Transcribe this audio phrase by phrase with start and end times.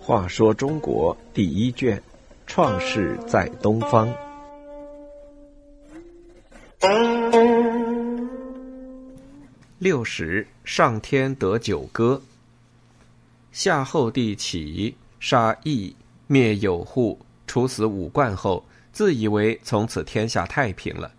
[0.00, 2.02] 话说中国第一卷，
[2.46, 4.12] 创世在东方。
[9.78, 12.20] 六十，上天得九歌。
[13.52, 15.94] 夏后帝起，杀羿，
[16.26, 21.12] 灭有户，处死五冠后，自以为从此天下太平了。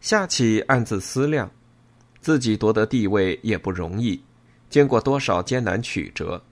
[0.00, 1.50] 夏启暗自思量，
[2.26, 4.20] 自己夺得地位也不容易，
[4.68, 6.42] 经过多少艰难曲折，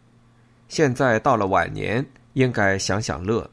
[0.69, 3.51] 现在到了晚年，应该享享乐。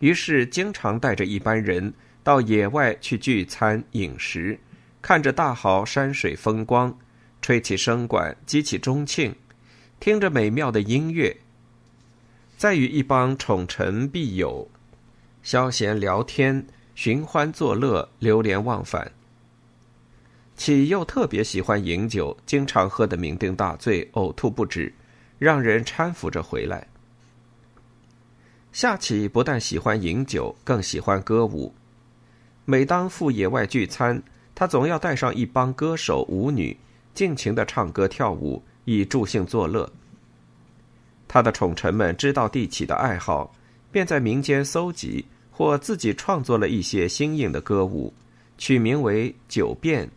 [0.00, 4.60] 于是经常带着一班人到野外去聚餐饮食。
[5.00, 6.94] 看着大好山水风光，
[7.40, 9.32] 吹起笙管，击起钟磬，
[9.98, 11.34] 听着美妙的音乐，
[12.58, 14.68] 再与一帮宠臣婢友
[15.42, 19.10] 消闲聊天、寻欢作乐、流连忘返。
[20.60, 24.92] 启又特别喜欢饮酒，经常喝得酩酊大醉、呕吐不止，
[25.38, 26.86] 让人搀扶着回来。
[28.70, 31.74] 夏启不但喜欢饮酒，更喜欢歌舞。
[32.66, 34.22] 每当赴野外聚餐，
[34.54, 36.76] 他总要带上一帮歌手舞女，
[37.14, 39.90] 尽情的唱歌跳舞，以助兴作乐。
[41.26, 43.50] 他的宠臣们知道帝启的爱好，
[43.90, 48.12] 便在民间搜集或自己创作了一些新颖的歌舞，
[48.58, 50.04] 取名为《九变》《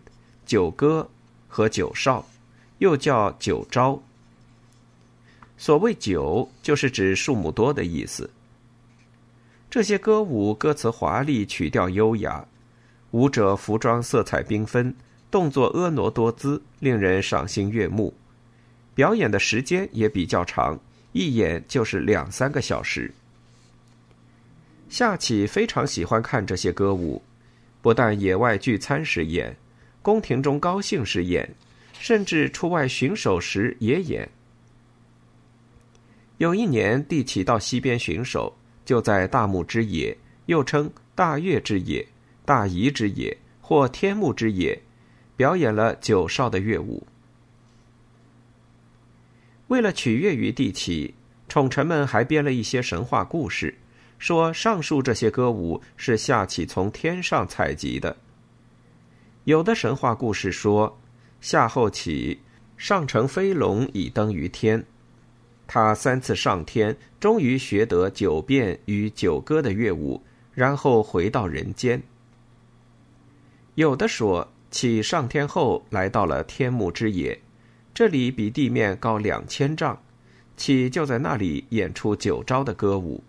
[0.45, 1.09] 九歌》
[1.47, 2.19] 和《九少》，
[2.79, 3.93] 又叫《九招》。
[5.57, 8.29] 所谓“九”，就是指数目多的意思。
[9.69, 12.45] 这些歌舞歌词华丽，曲调优雅。
[13.11, 14.93] 舞者服装色彩缤纷，
[15.29, 18.13] 动作婀娜多姿，令人赏心悦目。
[18.95, 20.79] 表演的时间也比较长，
[21.11, 23.13] 一演就是两三个小时。
[24.89, 27.21] 夏启非常喜欢看这些歌舞，
[27.81, 29.55] 不但野外聚餐时演，
[30.03, 31.49] 宫廷中高兴时演，
[31.97, 34.29] 甚至出外巡守时也演。
[36.37, 42.05] 有一年，帝启到西边巡守，就在大木之野，又称大月之野。
[42.45, 44.77] 大夷之野或天目之野，
[45.37, 47.07] 表演了九少的乐舞。
[49.69, 51.13] 为了取悦于帝启，
[51.47, 53.73] 宠臣们还编了一些神话故事，
[54.19, 58.17] 说上述这些歌舞是夏启从天上采集的。
[59.45, 60.97] 有的神话故事说，
[61.41, 62.39] 夏后启
[62.77, 64.85] 上乘飞龙以登于天，
[65.67, 70.21] 他三次上天，终于学得九变与九歌的乐舞，
[70.53, 72.01] 然后回到人间。
[73.75, 77.37] 有的说，启上天后来到了天目之野，
[77.93, 80.01] 这里比地面高两千丈，
[80.55, 83.21] 启就在那里演出九招的歌舞。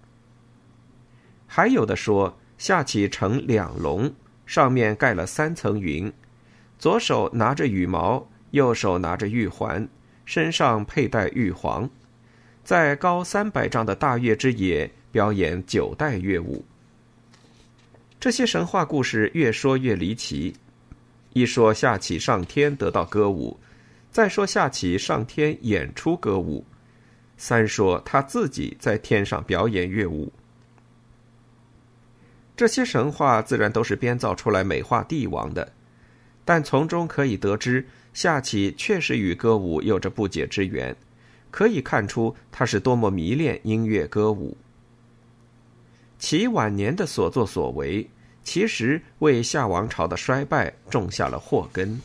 [1.49, 4.13] 还有的说，夏启乘两龙，
[4.47, 6.13] 上面盖了三层云，
[6.79, 9.89] 左手拿着羽毛，右手拿着玉环，
[10.25, 11.89] 身上佩戴玉皇，
[12.63, 16.65] 在高三百丈的大月之野表演九代乐舞。
[18.21, 20.55] 这些神话故事越说越离奇，
[21.33, 23.59] 一说夏启上天得到歌舞，
[24.11, 26.65] 再说夏启上天演出歌舞，
[27.37, 30.33] 三说他自己在天上表演乐舞。
[32.57, 35.73] 这些神话自然都是编造出来美化帝王的。
[36.45, 40.95] 但从中可以得知夏启确实与歌舞有着不解之缘
[41.51, 44.57] 可以看出他是多么迷恋音乐歌舞。
[46.19, 48.09] 其晚年的所作所为
[48.43, 52.01] 其实为夏王朝的衰败种下了祸根。